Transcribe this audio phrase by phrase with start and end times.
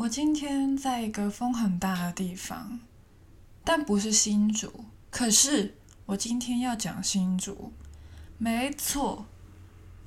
[0.00, 2.80] 我今天在一个风很大的地方，
[3.62, 4.86] 但不是新竹。
[5.10, 5.74] 可是
[6.06, 7.70] 我今天要讲新竹，
[8.38, 9.26] 没错，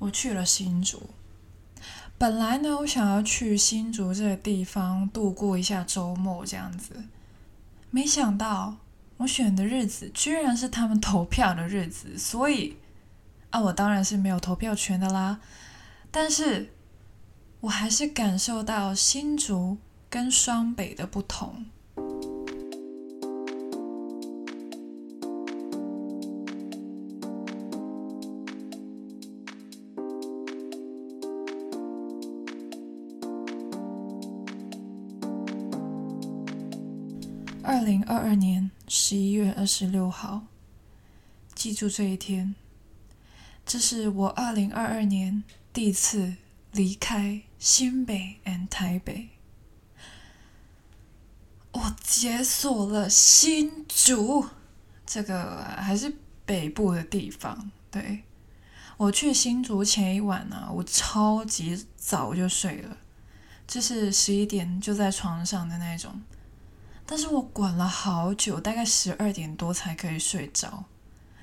[0.00, 1.10] 我去了新竹。
[2.18, 7.04] 本来呢，我想要去新竹这个地方度过一下周末，这样子。
[7.90, 8.78] 没想到
[9.18, 12.76] 我选的日子居然是他们投票的日子，所以
[13.50, 15.38] 啊，我当然是没有投票权的啦。
[16.10, 16.72] 但是。
[17.64, 19.78] 我还是感受到新竹
[20.10, 21.64] 跟双北的不同。
[37.62, 40.42] 二零二二年十一月二十六号，
[41.54, 42.54] 记住这一天，
[43.64, 45.42] 这是我二零二二年
[45.72, 46.34] 第一次
[46.74, 47.40] 离开。
[47.56, 49.30] 新北 and 台北，
[51.72, 54.46] 我解锁了新竹，
[55.06, 57.70] 这个还是北部的地方。
[57.90, 58.24] 对，
[58.98, 62.98] 我去新竹前一晚呢，我超级早就睡了，
[63.66, 66.20] 就是十一点就在床上的那种。
[67.06, 70.84] 但是我滚了好久，大概十二点多才可以睡着，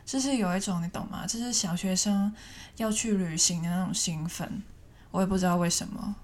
[0.06, 1.26] 就是有一种你懂吗？
[1.26, 2.32] 就是小学生
[2.78, 4.62] 要去旅行的那种兴奋。
[5.12, 6.16] 我也不知道为什么，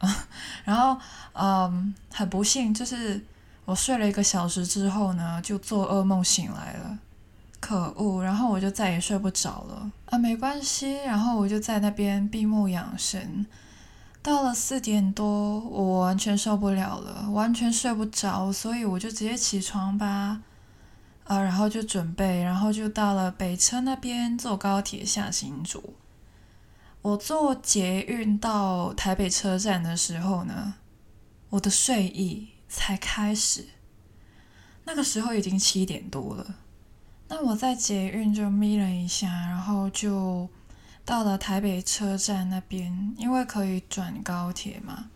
[0.64, 0.98] 然后
[1.34, 3.24] 嗯，很不幸，就是
[3.64, 6.98] 我睡了一个小时之后呢，就做噩梦醒来了，
[7.60, 8.22] 可恶！
[8.22, 13.44] 然后我就再也睡不着了啊，没关系，然后我就在那边闭目养神，
[14.22, 20.40] 到了四点多，我完全受不了了，完全睡不着，所以我就直接起床吧，
[21.24, 25.94] 啊，然后就准备，然后就到了北车那边坐高铁下新竹。
[27.00, 30.74] 我坐捷运到台北车站的时候呢，
[31.50, 33.68] 我的睡意才开始。
[34.84, 36.56] 那个时候已经七点多了。
[37.28, 40.48] 那我在捷运就眯了一下，然后就
[41.04, 45.10] 到了台北车站那边，因为可以转高铁嘛。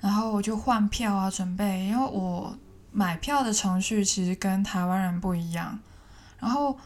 [0.00, 2.58] 然后我就换票啊，准备，因为我
[2.90, 5.78] 买票的程序其实跟台湾人不一样。
[6.38, 6.78] 然后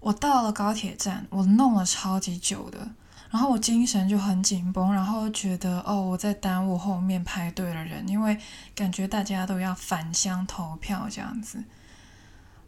[0.00, 2.90] 我到了高铁站，我弄了超级久的。
[3.32, 8.36] 然后我精神就很紧绷，然后觉得哦，我在耽误后面排队的人，因为
[8.74, 11.64] 感觉大家都要返乡投票这样子。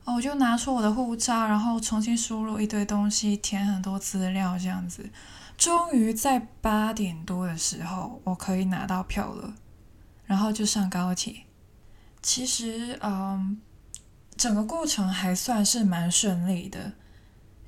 [0.05, 5.11] 哦，我就拿出我的护照，然后重新输入一堆东西，填很多资料这样子。
[5.59, 9.53] 终于在八点多的时候，我可以拿到票了，
[10.25, 11.43] 然后就上高铁。
[12.23, 13.61] 其实，嗯，
[14.35, 16.95] 整个过程还算是蛮顺利的，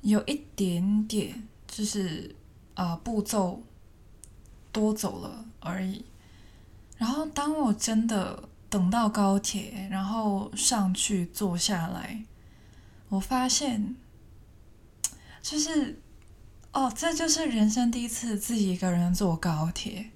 [0.01, 2.35] 有一点点就是。
[2.77, 3.63] 呃，步骤
[4.71, 6.05] 多走了而已。
[6.95, 12.23] 然后，当我真的等到高铁，然后上去坐下来，
[13.09, 13.95] 我发现，
[15.41, 15.99] 就是，
[16.71, 20.11] 哦，这就是人生第一次自己一个人坐高铁。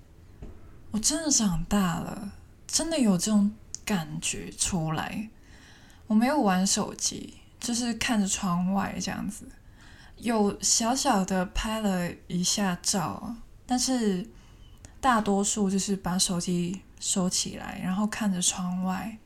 [0.91, 2.33] 我真的长大了，
[2.67, 3.51] 真的有这种
[3.83, 5.29] 感觉出来。
[6.05, 9.45] 我没有玩手机，就是看着窗外这样子。
[10.17, 13.35] 有小小的拍了一下照，
[13.65, 14.29] 但是
[14.99, 19.17] 大多数就是把手机收起来，然后看着窗外，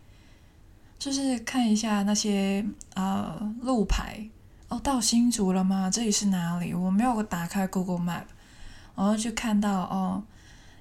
[0.97, 4.29] 就是看一下那些呃路牌。
[4.67, 5.91] 哦，到新竹了吗？
[5.91, 6.73] 这里是哪里？
[6.73, 8.23] 我没有打开 Google Map，
[8.95, 10.23] 然后就看到哦，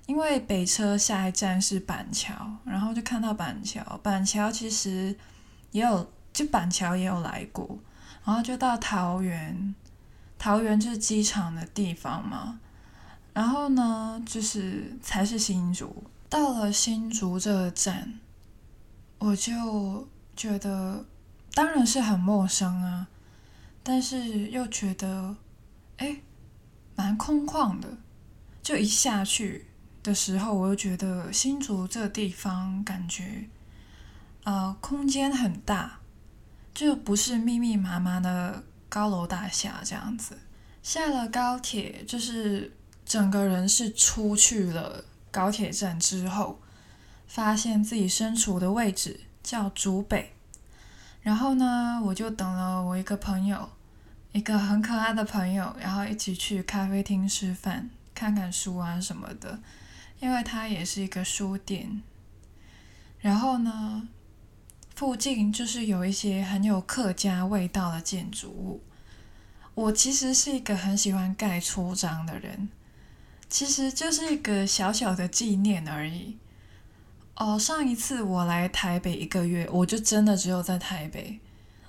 [0.06, 2.32] 因为北车下一站是板桥，
[2.64, 3.82] 然后就看到板桥。
[4.02, 5.14] 板桥其实
[5.72, 7.78] 也有，就板桥也有来过，
[8.24, 9.74] 然后就到桃园。
[10.44, 12.60] 桃园就是机场的地方嘛，
[13.32, 16.04] 然后呢，就是才是新竹。
[16.28, 18.18] 到了新竹这个站，
[19.16, 20.06] 我就
[20.36, 21.06] 觉得
[21.54, 23.06] 当然是很陌生啊，
[23.82, 25.34] 但是又觉得
[25.96, 26.20] 哎，
[26.94, 27.96] 蛮空旷的。
[28.62, 29.68] 就一下去
[30.02, 33.48] 的时候，我又觉得新竹这地方感觉，
[34.42, 36.00] 呃，空间很大，
[36.74, 38.64] 就不是密密麻麻的。
[38.94, 40.38] 高楼大厦这样子，
[40.80, 42.72] 下了高铁，就是
[43.04, 46.60] 整个人是出去了高铁站之后，
[47.26, 50.32] 发现自己身处的位置叫竹北，
[51.22, 53.68] 然后呢，我就等了我一个朋友，
[54.30, 59.58] 一个很可爱的朋友，然后一起去咖啡厅吃饭，看看书啊什么的，
[60.20, 62.00] 因为他也是一个书店，
[63.18, 64.08] 然后呢。
[64.94, 68.80] 附近就是有一些很有客家味道的建筑物。
[69.74, 72.68] 我其实是一个很喜欢盖戳章的人，
[73.48, 76.38] 其实就是一个小小的纪念而已。
[77.34, 81.40] 哦，上一次我来台北一个月，我就真的只有在台北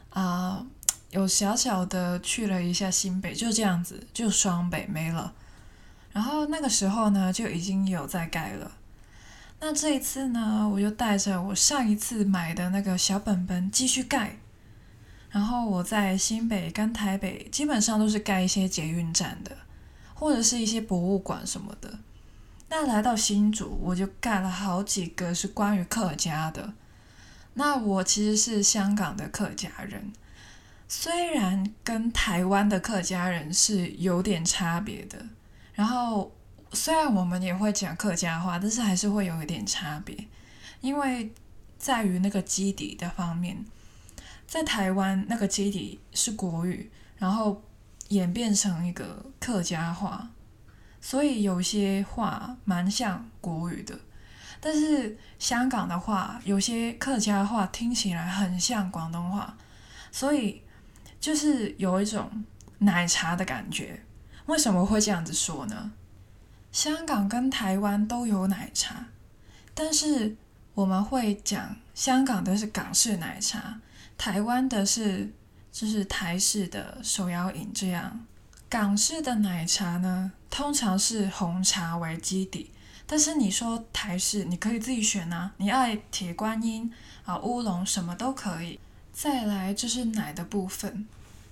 [0.10, 0.66] 啊、
[1.12, 5.36] 有小小的去了一下新北，就这样子，就双北没了。
[6.12, 8.72] 然后那个时候呢，就已经有在盖了。
[9.60, 14.38] 那这一次呢，我就带着我上一次买的那个小本本继续盖。
[15.32, 19.58] 然后我在新北跟台北基本上都是盖一些捷运站的，
[20.14, 22.00] 或者是一些博物馆什么的。
[22.70, 26.74] 那来到新竹，我就盖了好几个是关于客家的。
[27.56, 30.14] 那我其实是香港的客家人，
[30.88, 35.26] 虽然跟台湾的客家人是有点差别的。
[35.74, 36.32] 然后。
[36.74, 40.28] 虽然我们也会讲客家话，但是还是会有一点差别，
[40.82, 41.32] 因为
[41.78, 43.66] 在于那个基底的方面，
[44.46, 47.64] 在台湾那个基底是国语，然后
[48.10, 50.30] 演变成一个客家话，
[51.00, 53.98] 所以有些话蛮像国语的。
[54.60, 59.56] 但是香港的话，有些客家话听起来很像广东话，
[60.12, 60.64] 所以
[61.20, 62.44] 就是有一种
[62.80, 64.04] 奶茶的感觉。
[64.48, 65.92] 为什么会这样子说呢？
[66.76, 69.06] 香港跟台湾都有奶茶，
[69.74, 70.36] 但是
[70.74, 73.80] 我们会讲香港的是港式奶茶，
[74.18, 75.32] 台湾的是
[75.72, 78.26] 就是台式的手摇饮这样。
[78.68, 82.70] 港式的奶茶呢，通常是红茶为基底，
[83.08, 86.92] 但是你说台式，你可以自己选啊，你爱铁观音
[87.24, 88.78] 啊、乌龙什么都可以。
[89.14, 91.08] 再来就是奶的部分，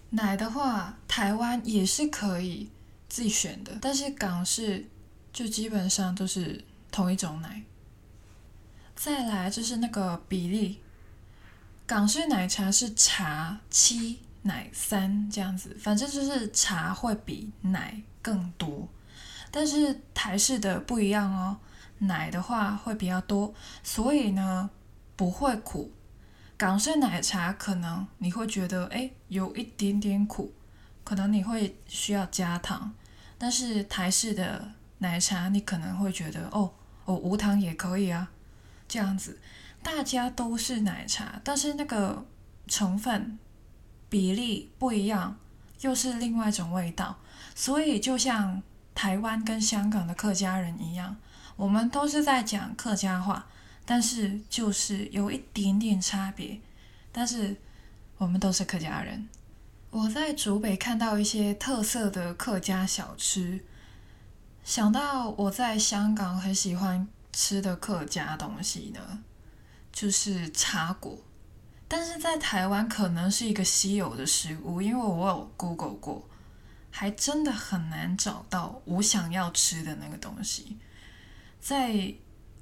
[0.10, 2.70] 奶的话，台湾也是可以
[3.08, 4.90] 自己选的，但是港式。
[5.34, 7.64] 就基本上都是同一种奶。
[8.96, 10.80] 再来就是那个比例，
[11.88, 18.88] 港式奶茶是茶七奶三这样子，反正就是茶会比奶更多。
[19.50, 21.58] 但是台式的不一样哦，
[21.98, 24.70] 奶的话会比较多，所以呢
[25.16, 25.92] 不会苦。
[26.56, 30.54] 港式奶茶可能你会觉得诶有一点点苦，
[31.04, 32.94] 可能你会需要加糖，
[33.40, 34.72] 但是台式的。
[35.04, 36.72] 奶茶，你可能会觉得哦，
[37.04, 38.32] 哦，无糖也可以啊，
[38.88, 39.38] 这样子，
[39.84, 42.26] 大家都是奶茶，但是那个
[42.68, 43.38] 成分
[44.10, 45.38] 比例不一样，
[45.82, 47.20] 又是另外一种味道。
[47.54, 48.64] 所以就像
[48.96, 51.18] 台湾跟香港的客家人一样，
[51.58, 53.46] 我们都是在讲客家话，
[53.86, 56.62] 但是就是有一点点差别，
[57.12, 57.58] 但是
[58.18, 59.28] 我们都是客家人。
[59.90, 63.66] 我在竹北看到一些特色的客家小吃。
[64.64, 69.20] 想到我在香港很喜欢吃的客家东西呢，
[69.92, 71.20] 就是茶果，
[71.88, 76.28] 但是在台湾可能是一个稀有的食物，因为我有 Google 过，
[76.90, 80.78] 还真的很难找到我想要吃的那个东西，
[81.60, 82.14] 在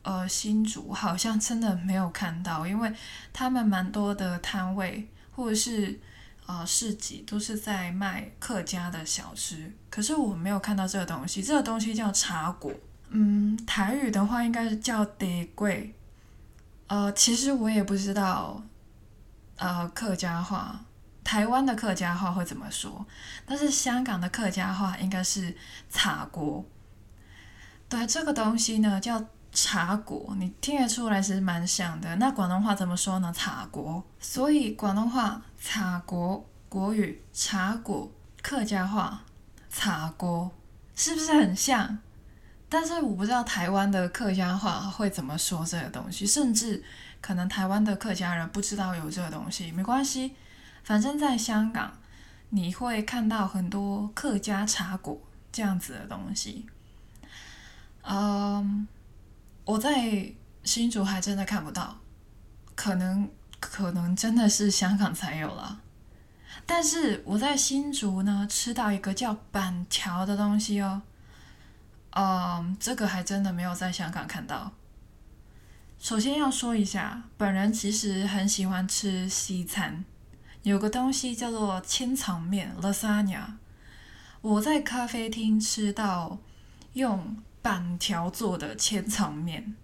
[0.01, 2.91] 呃新竹好像真的没有看到，因为
[3.31, 5.99] 他们蛮多的摊位或者是。
[6.45, 11.41] 啊、市集都是在卖客家的小吃，可是我没有看到这个东西。
[11.41, 12.71] 这个东西叫茶果，
[13.09, 15.11] 嗯，台语的话应该是叫茶
[15.55, 15.91] 粿。
[16.87, 18.61] 呃，其实我也不知道，
[19.55, 20.83] 呃，客家话，
[21.23, 23.05] 台湾的客家话会怎么说，
[23.45, 25.55] 但是香港的客家话应该是
[25.89, 26.65] 茶果。
[27.87, 29.25] 对，这个东西呢叫。
[29.53, 32.15] 茶果，你听得出来是蛮像的。
[32.15, 33.33] 那广东话怎么说呢？
[33.35, 34.01] 茶果。
[34.17, 39.23] 所以广东话茶粿，国语茶果，客家话
[39.69, 40.49] 茶粿，
[40.95, 41.99] 是不是很像？
[42.67, 46.83] 但是我不知道台湾的客家话会怎么说这个东西，甚至
[47.21, 49.71] 可能台湾的客家人不知道有这个东西。
[49.71, 50.35] 没关系，
[50.83, 51.93] 反正在香港
[52.49, 56.65] 你会看到很多客家茶果这样子的东西。
[58.01, 58.87] 嗯。
[59.63, 61.95] 我在新竹还真的看不到，
[62.73, 63.29] 可能
[63.61, 65.79] 可能真的是香港才有了。
[66.65, 71.01] 但是我在新竹呢，吃到一个叫板条的东西哦，
[72.09, 74.73] 嗯，这个还真的没有在香港看到。
[75.97, 80.03] 首先要说一下，本人其实很喜欢吃西餐，
[80.63, 83.53] 有个东西叫做千层面 （lasagna），
[84.41, 86.39] 我在咖啡厅吃到
[86.93, 87.37] 用。
[87.63, 89.75] 板条做的千层面，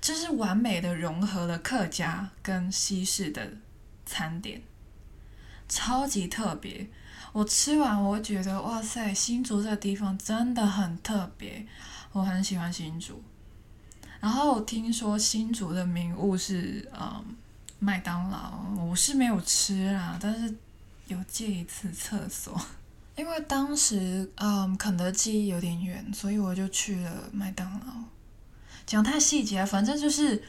[0.00, 3.50] 这是完美的融合了客家跟西式的
[4.06, 4.62] 餐点，
[5.68, 6.88] 超级特别。
[7.32, 11.66] 我吃完，我觉得哇塞，新竹这个地方真的很特别，
[12.12, 13.22] 我很喜欢新竹。
[14.20, 17.24] 然后我听说新竹的名物是嗯
[17.78, 20.52] 麦当劳，我是没有吃啦，但是
[21.06, 22.60] 有借一次厕所。
[23.14, 27.92] 因为当时，嗯，肯德基有点远，所以我就去了麦当劳。
[28.88, 30.42] 讲太细节，反正就是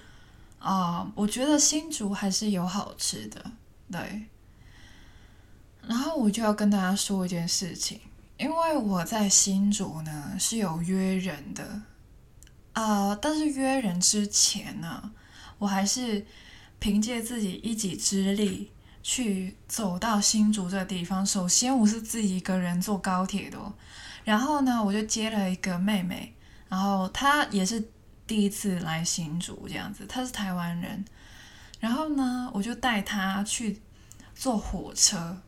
[0.60, 3.52] 啊、我觉得新竹还是有好吃的，
[3.92, 4.28] 对。
[5.86, 8.00] 然后我就要跟大家说一件事情，
[8.38, 11.82] 因为我在新竹呢是有约人的，
[12.72, 15.12] 啊、但是约人之前呢，
[15.58, 16.26] 我还是
[16.80, 18.72] 凭借自己一己之力
[19.04, 21.26] 去走到新竹这个地方。
[21.26, 23.58] 首先，我是自己一个人坐高铁的，
[24.24, 26.34] 然后呢，我就接了一个妹妹，
[26.70, 27.92] 然后她也是。
[28.30, 31.04] 第一次来新竹这样子，他是台湾人，
[31.80, 33.82] 然后呢，我就带他去
[34.36, 35.42] 坐火车，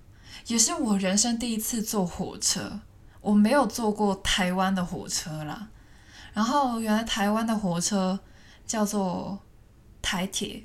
[0.47, 2.79] 也是我人生第一次坐火车，
[3.21, 5.67] 我没有坐过台湾的火车啦。
[6.33, 8.19] 然后原来台湾的火车
[8.65, 9.37] 叫做
[10.01, 10.63] 台铁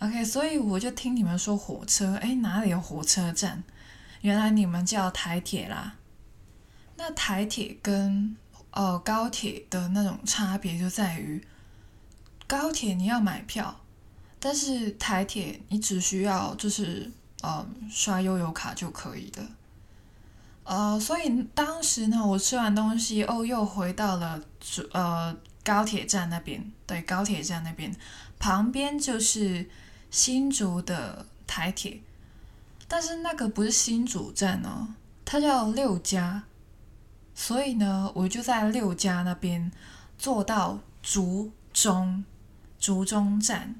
[0.00, 3.64] ，OK，所以我就听你们说火车，哎，哪里有火车站？
[4.20, 5.94] 原来你们叫台铁啦。
[6.98, 8.36] 那台铁跟
[8.78, 11.44] 呃，高铁的那种差别就在于，
[12.46, 13.80] 高铁你要买票，
[14.38, 19.44] 但是台铁你只需要就是呃刷悠游卡就可以的。
[20.62, 27.92] 呃，所以当时呢，我吃完东西哦，又回到了主呃高铁站那边，对，高铁站那边
[28.38, 29.68] 旁边就是
[30.12, 32.00] 新竹的台铁，
[32.86, 34.94] 但是那个不是新竹站哦，
[35.24, 36.44] 它叫六家。
[37.40, 39.70] 所以呢，我就在六家那边
[40.18, 42.24] 坐到竹中，
[42.80, 43.76] 竹中站，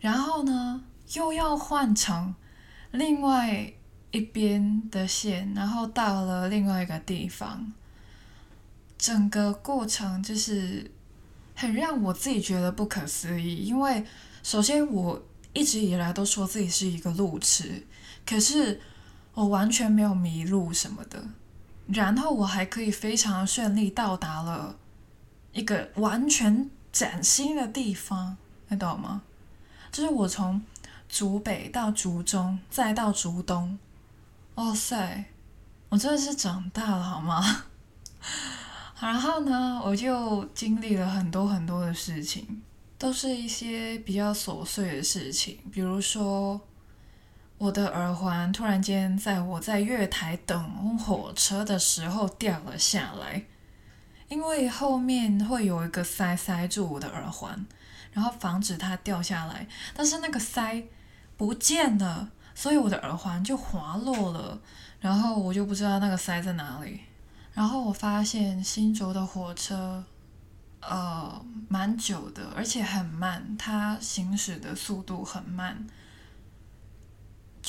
[0.00, 0.82] 然后呢，
[1.12, 2.34] 又要换乘
[2.90, 3.70] 另外
[4.12, 7.70] 一边的线，然后到了另外一个地方。
[8.96, 10.90] 整个过程就是
[11.54, 14.02] 很让我自己觉得不可思议，因为
[14.42, 15.22] 首先我
[15.52, 17.86] 一直以来都说自己是一个路痴，
[18.24, 18.80] 可是
[19.34, 21.22] 我完全没有迷路什么的。
[21.92, 24.76] 然后我还可以非常顺利到达了
[25.52, 28.36] 一个完全崭新的地方，
[28.68, 29.22] 你懂吗？
[29.90, 30.62] 就是我从
[31.08, 33.78] 竹北到竹中，再到竹东，
[34.54, 35.24] 哇塞，
[35.88, 37.64] 我真的是长大了好吗？
[39.00, 42.62] 然后呢，我就经历了很多很多的事情，
[42.98, 46.60] 都是一些比较琐碎的事情，比如说。
[47.60, 53.44] 我的耳环突然间在我在月台等火车的时候掉了下来，
[54.28, 57.66] 因为后面会有一个塞塞住我的耳环，
[58.14, 59.66] 然后防止它掉下来。
[59.94, 60.82] 但是那个塞
[61.36, 64.58] 不见了，所以我的耳环就滑落了，
[64.98, 67.00] 然后我就不知道那个塞在哪里。
[67.52, 70.02] 然后我发现新竹的火车，
[70.80, 75.86] 呃，蛮久的，而且很慢，它行驶的速度很慢。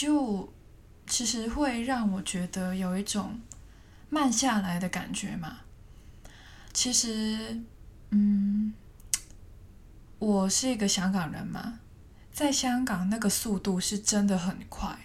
[0.02, 0.52] 就
[1.06, 3.40] 其实会让我觉得有一种
[4.10, 5.60] 慢下来的感觉嘛。
[6.74, 7.62] 其实，
[8.10, 8.74] 嗯，
[10.18, 11.78] 我是一个香港人嘛，
[12.34, 14.98] 在香港那个速度是真的很快。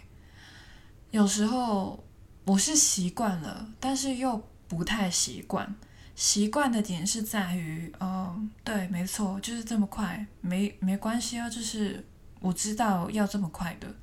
[1.11, 2.03] 有时候
[2.47, 5.75] 我是习惯了，但是又不太习惯。
[6.15, 12.03] 习惯的点是在于，嗯，对，没错，就是这么快，没没关系啊，就是
[12.41, 13.95] 我知道要这么快的。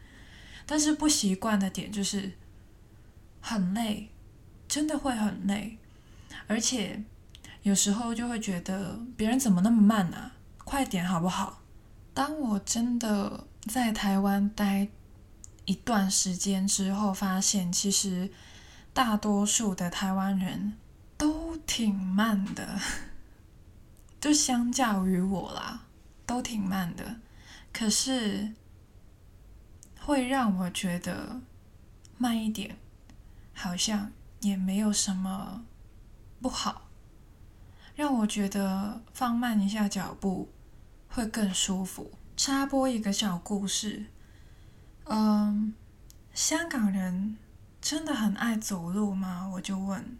[0.65, 2.31] 但是不习惯的点就是
[3.41, 4.09] 很累，
[4.67, 5.77] 真的会很累，
[6.47, 7.03] 而且
[7.63, 10.31] 有时候就会觉得别人怎么那么慢啊？
[10.63, 11.61] 快点好不好？
[12.13, 14.87] 当我真的在台湾待
[15.65, 18.31] 一段时间之后，发现其实
[18.93, 20.77] 大多数的台湾人
[21.17, 22.79] 都挺慢的，
[24.21, 25.83] 就相较于我啦，
[26.25, 27.17] 都挺慢的。
[27.73, 28.53] 可是。
[30.05, 31.39] 会让我觉得
[32.17, 32.77] 慢一点，
[33.53, 35.63] 好像也没有什么
[36.41, 36.89] 不好。
[37.95, 40.51] 让我觉得放慢一下脚步
[41.07, 42.11] 会更舒服。
[42.35, 44.07] 插播一个小故事，
[45.05, 45.73] 嗯，
[46.33, 47.37] 香港人
[47.79, 49.49] 真的很爱走路吗？
[49.53, 50.17] 我就问。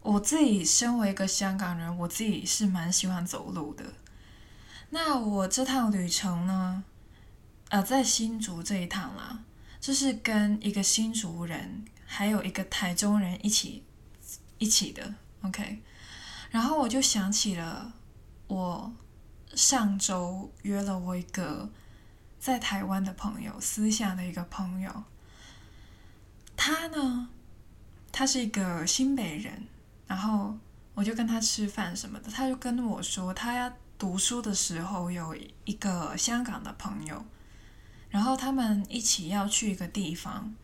[0.00, 3.84] 我自己身为一个香港人，我自己是蛮喜欢走路的。
[4.90, 6.82] 那我这趟旅程呢？
[7.68, 9.40] 呃，在新竹这一趟啦，
[9.80, 13.82] 就是跟一个新竹人，还有一个台中人一起
[14.58, 15.82] 一起的，OK。
[16.50, 17.92] 然后我就想起了
[18.46, 18.92] 我
[19.54, 21.68] 上周约了我一个
[22.38, 25.02] 在台湾的朋友，私下的一个朋友。
[26.56, 27.28] 他呢，
[28.12, 29.66] 他是一个新北人，
[30.06, 30.56] 然后
[30.94, 37.24] 我就跟他吃饭什么的，他就跟我说，他要读书的时候有一个香港的朋友。
[38.10, 40.54] 然后他们一起要去一个地方，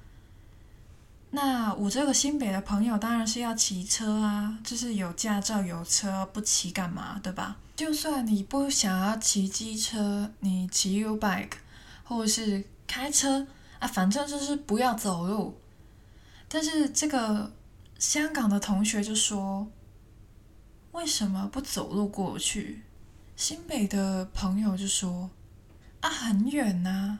[1.30, 7.56] 那我这个新北的朋友当然是要骑车啊，就是有驾照有车，不骑干嘛，对吧？
[7.74, 11.52] 就算你不想要骑机车，你骑 U bike
[12.04, 13.46] 或者是开车
[13.78, 15.58] 啊，反正就是不要走路。
[16.48, 17.50] 但是这个
[17.98, 19.66] 香港的同学就说
[20.92, 22.82] ：“为什么不走路过去？”
[23.34, 25.30] 新北的朋友就说
[26.00, 27.18] ：“啊，很远呐，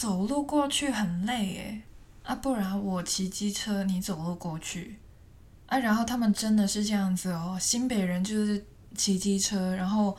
[0.00, 1.82] 走路过去很累耶。”
[2.24, 4.98] 啊，不然我骑机车，你走路过去。
[5.66, 7.58] 啊，然后他们真的是这样子哦。
[7.60, 8.64] 新北人就是
[8.94, 10.16] 骑机车，然后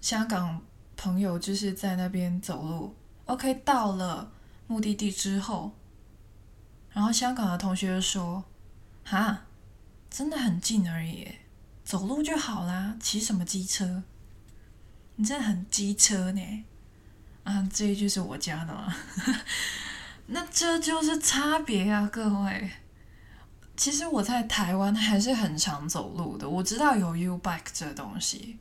[0.00, 0.58] 香港
[0.96, 2.94] 朋友就是在那边走路。
[3.26, 4.32] OK，到了
[4.66, 5.72] 目的地之后，
[6.88, 8.42] 然后香港的同学就说
[9.04, 9.44] ：“哈，
[10.08, 11.28] 真的很近而已，
[11.84, 14.02] 走路就好啦，骑什么机车？
[15.16, 16.64] 你真的很机车呢。”
[17.48, 18.94] 啊，这一句是我加的吗？
[20.26, 22.70] 那这就是差别啊，各位。
[23.74, 28.58] 其实我在台湾还是很常走路的，我知道有 U bike 这东西。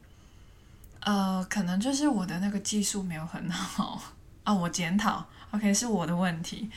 [1.02, 4.02] 呃，可能就是我的那个技术没有很好
[4.46, 6.72] 啊，我检讨，OK，是我的问题。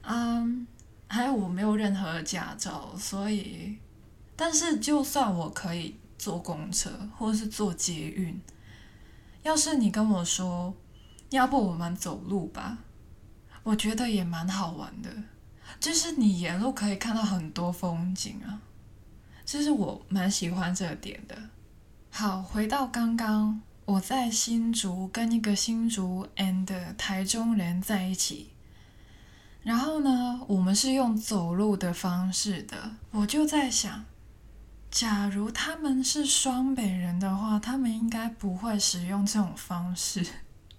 [0.00, 0.66] 嗯，
[1.06, 3.76] 还有我没有任何驾照，所以，
[4.34, 8.40] 但是就算我可以坐公车或者是坐捷运，
[9.42, 10.72] 要是你跟我说，
[11.30, 12.78] 要不我们走路吧？
[13.62, 15.10] 我觉得也蛮好玩的，
[15.80, 18.60] 就是你沿路可以看到很多风景啊，
[19.44, 21.36] 就是我蛮喜欢这点的。
[22.10, 28.50] 好，回到刚刚，我在新竹跟一个新竹 and 台中人在一起，
[29.64, 32.92] 然后呢，我们是用走路的方式的。
[33.10, 34.04] 我就在想，
[34.90, 40.24] 假如他们是双北人的话，他们应该不会使用这种方式。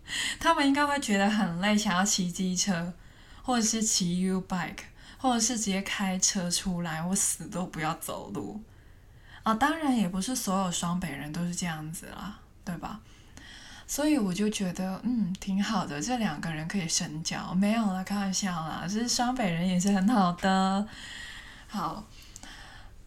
[0.40, 2.94] 他们应该会觉得很累，想要骑机车，
[3.44, 4.86] 或者是骑 U bike，
[5.18, 8.62] 或者是直接开车出来，我死都不要走路。
[9.44, 13.00] 啊，当然也不是所有双北人都是这样子啦，对吧？
[13.86, 17.54] 所以我就觉得，嗯，挺好的，这两个人可以深交。
[17.54, 20.88] 没有啦，开玩笑啦，就是双北人也是很好的。
[21.68, 22.04] 好。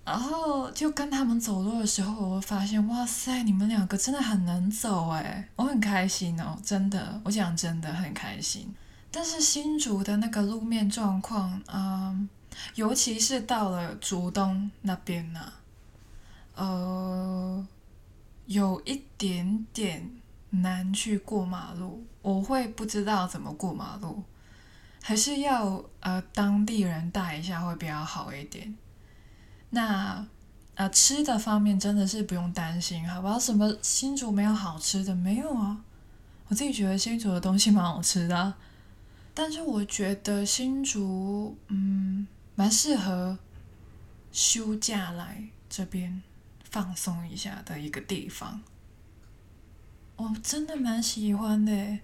[0.05, 8.75] 然后就跟他们走路的时候，我会发现，哇塞，你们两个真的很能走诶，我很开心哦，真的，我讲真的很开心。
[9.13, 12.29] 但是新竹的那个路面状况，嗯，
[12.75, 15.53] 尤其是到了竹东那边呢，
[16.55, 17.67] 呃，
[18.47, 20.11] 有一点点
[20.51, 24.25] 难去过马路，我会不知道怎么过马路，
[25.03, 28.75] 还是要呃当地人带一下会比较好一点。
[29.71, 30.27] 那，
[30.75, 33.39] 呃，吃的方面真的是不用担心，好不好？
[33.39, 35.15] 什么新竹没有好吃的？
[35.15, 35.79] 没有啊，
[36.49, 38.55] 我自己觉得新竹的东西蛮好吃的，
[39.33, 43.39] 但是我觉得新竹，嗯，蛮适合
[44.33, 46.21] 休假来这边
[46.71, 48.61] 放松一下的一个地方。
[50.17, 51.99] 我真的蛮喜欢的，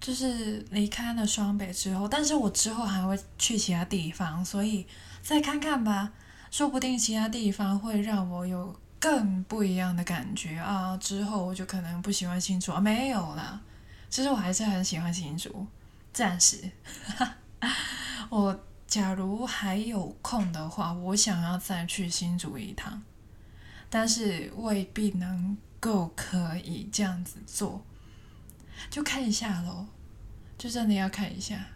[0.00, 4.86] 就是离开了双北之后，但是我之后还会去其他地方，所以
[5.22, 6.12] 再看看吧。
[6.50, 10.96] 说不定其他地方会让我有更不一样的感觉啊！
[10.96, 13.60] 之后我就可能不喜欢新竹啊，没有啦。
[14.10, 15.66] 其实我还是很喜欢新竹，
[16.12, 16.70] 暂时。
[18.30, 23.02] 我假如还有空的话，我想要再去新竹一趟，
[23.90, 27.84] 但是未必能够可以这样子做，
[28.90, 29.86] 就看一下喽，
[30.56, 31.66] 就真的要看一下。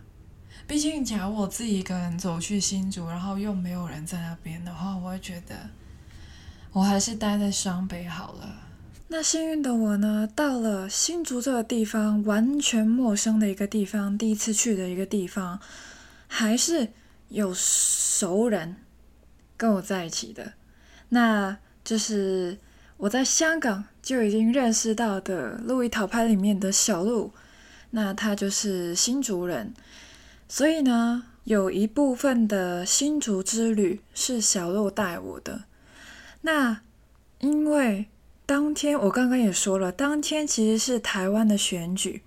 [0.66, 5.54] 毕竟，假如我自己一个人走去新竹，然后又没有人在那边的话，我会觉得
[6.72, 8.62] 我还是待在双北好了。
[9.08, 15.60] 那幸运的我呢，到了新竹这个地方，完全陌生的一个地方，第一次去的一个地方，
[16.26, 16.88] 还是
[17.28, 18.76] 有熟人
[19.58, 20.54] 跟我在一起的。
[21.10, 22.56] 那就是
[22.96, 27.34] 我在香港就已经认识到的《路易桃拍》里面的小路，
[27.90, 29.74] 那他就是新竹人。
[30.54, 35.62] 所以呢，有一部分的新竹之旅是小鹿带我的。
[36.42, 36.82] 那
[37.38, 38.10] 因为
[38.44, 42.22] 当天我刚刚也说了，当天其实是台湾的选举，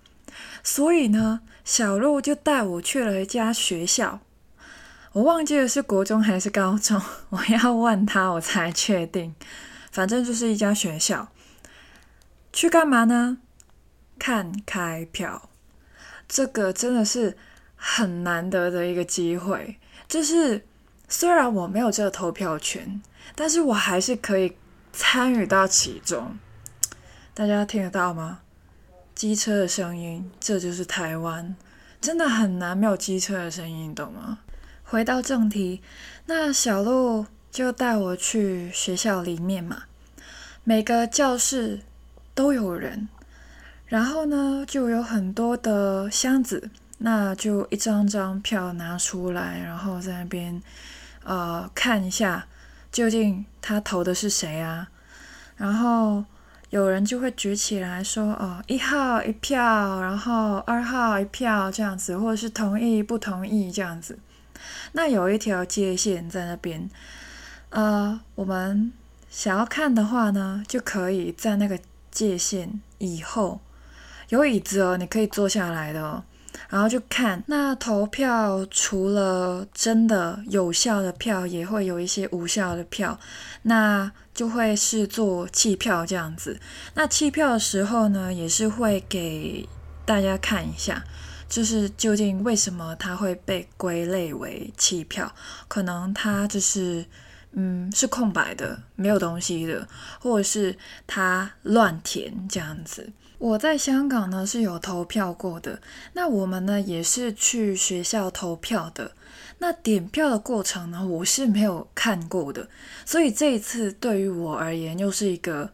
[0.64, 4.18] 所以呢，小鹿就带我去了一家学校。
[5.12, 9.36] 我忘记了是国中还是高中， 我要问他我才确定。
[9.92, 11.28] 反正就是一家学校。
[12.52, 13.38] 去干嘛呢？
[14.18, 15.48] 看开票。
[16.26, 17.36] 这个真的是。
[17.88, 19.76] 很难得的一个机会，
[20.08, 20.66] 就是
[21.08, 23.00] 虽然我没有这个投票权，
[23.36, 24.56] 但是我还是可以
[24.92, 26.36] 参与到其中。
[27.32, 28.40] 大家听得到吗？
[29.14, 31.54] 机车的声音，这就是台湾，
[32.00, 34.40] 真的很难没有机车的声音，懂吗？
[34.82, 35.80] 回到正题，
[36.26, 39.84] 那小路就带我去学校里面嘛，
[40.64, 41.82] 每个教室
[42.34, 43.08] 都有人，
[43.86, 50.62] 然后呢，就有很多的箱子，那就一张张票拿出来，然后在那边
[51.24, 52.46] 呃看一下，
[52.90, 54.88] 究竟他投的是谁啊？
[55.56, 56.24] 然后。
[56.70, 64.18] 有人就会举起来说：“哦，一号一票，然后二号一票这样子，或者是同意不同意这样子。
[64.90, 66.90] 那有一条界线在那边，
[67.70, 68.92] 呃，我们
[69.30, 71.78] 想要看的话呢，就可以在那个
[72.10, 73.60] 界线以后
[74.30, 76.24] 有椅子哦，你可以坐下来的哦。”
[76.68, 83.18] 然后就看那投票，除了真的有效的票，也会有一些无效的票，
[83.62, 86.58] 那就会是做弃票这样子。
[86.94, 89.68] 那弃票的时候呢，也是会给
[90.04, 91.04] 大家看一下，
[91.48, 95.34] 就是究竟为什么它会被归类为弃票？
[95.68, 97.04] 可能它就是
[97.52, 99.88] 嗯是空白的，没有东西的，
[100.20, 103.10] 或者是它乱填这样子。
[103.38, 105.80] 我在香港呢是有投票过的，
[106.14, 109.12] 那我们呢也是去学校投票的。
[109.58, 112.68] 那点票的过程呢，我是没有看过的，
[113.04, 115.70] 所以这一次对于我而言又是一个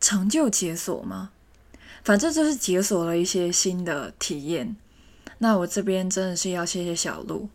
[0.00, 1.30] 成就解锁吗？
[2.04, 4.76] 反正就是解锁了一些新的体验。
[5.38, 7.48] 那我这边真的是要谢谢小鹿，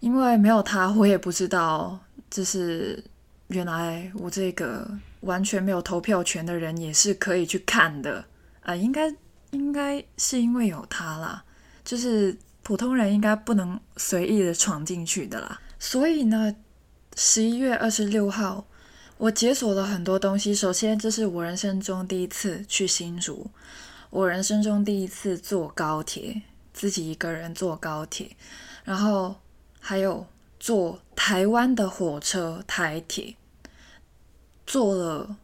[0.00, 3.02] 因为没有他，我也不知道，就是
[3.48, 4.88] 原来我这个。
[5.22, 8.18] 完全没有投票权的人也是可以去看的
[8.60, 9.12] 啊，呃，应该
[9.50, 11.42] 应该是因为有他啦，
[11.84, 15.60] 就是普通人应该不能随意的闯进去的啦。
[15.80, 16.54] 所以呢，
[17.16, 18.64] 十一月二十六号，
[19.16, 20.54] 我解锁了很多东西。
[20.54, 23.50] 首先，这是我人生中第一次去新竹，
[24.10, 28.36] 我人生中第一次坐高铁，自己一个人坐高铁，
[28.84, 29.34] 然后
[29.80, 30.24] 还有
[30.60, 33.34] 坐台湾的火车台铁。
[34.68, 35.36] 做了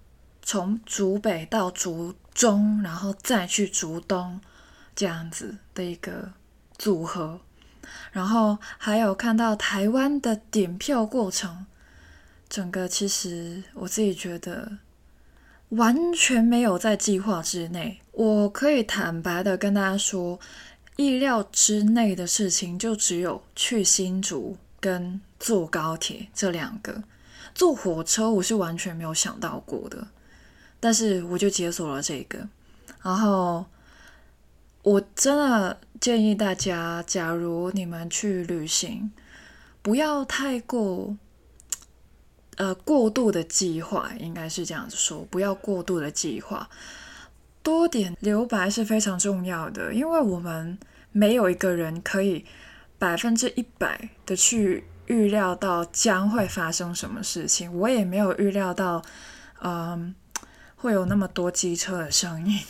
[0.43, 4.39] 从竹北到竹中，然后再去竹东
[4.95, 6.31] 这样子的一个
[6.77, 7.41] 组合，
[8.13, 11.65] 然后还有看到台湾的点票过程，
[12.51, 14.77] 整个其实我自己觉得
[15.71, 18.03] 完全没有在计划之内。
[18.13, 20.39] 我可以坦白的跟大家说，
[20.97, 27.03] 意料之内的事情就只有去新竹跟坐高铁这两个。
[27.55, 30.09] 坐火车我是完全没有想到过的，
[30.81, 32.49] 但是我就解锁了这个。
[33.01, 33.65] 然后
[34.83, 39.13] 我真的建议大家，假如你们去旅行，
[39.83, 41.17] 不要太过
[42.57, 46.69] 呃过度的计划，应该是这样子说，不要过度的计划，
[47.63, 50.77] 多点留白是非常重要的，因为我们
[51.13, 52.45] 没有一个人可以
[52.99, 54.85] 百分之一百的去。
[55.07, 59.03] 预料到将会发生什么事情，我也没有预料到，
[59.63, 60.15] 嗯，
[60.77, 62.61] 会有那么多机车的声音，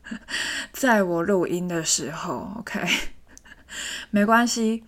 [0.72, 2.86] 在我录音的时候，OK，
[4.10, 4.84] 没关系，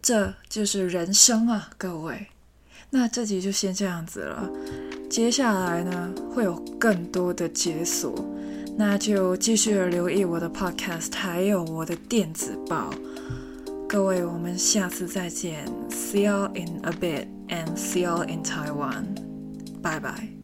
[0.00, 2.28] 这就是人生啊，各位。
[2.90, 4.50] 那这集就先这样子了，
[5.10, 8.14] 接下来呢，会有更多的解锁，
[8.78, 12.90] 那就继续留意我的 Podcast，还有我的电子报。
[13.87, 15.65] 各位，我们下次再见。
[15.89, 19.15] See you in a bit and see you in Taiwan.
[19.81, 20.36] Bye bye.